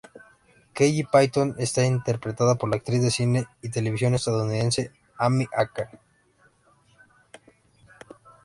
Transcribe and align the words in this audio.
Kelly 0.73 1.03
Payton 1.03 1.53
está 1.59 1.85
interpretada 1.85 2.55
por 2.55 2.71
la 2.71 2.77
actriz 2.77 3.03
de 3.03 3.11
cine 3.11 3.45
y 3.61 3.69
televisión 3.69 4.15
estadounidense 4.15 4.91
Amy 5.19 5.47
Acker. 5.55 5.89